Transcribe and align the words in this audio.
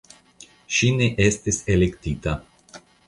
Ŝi 0.77 0.89
ne 1.01 1.09
estis 1.27 1.59
elektita. 1.75 2.35